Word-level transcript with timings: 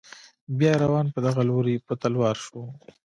بیا 0.57 0.73
روان 0.83 1.05
په 1.13 1.19
دغه 1.27 1.41
لوري 1.49 1.75
په 1.85 1.93
تلوار 2.01 2.35
شو. 2.45 2.61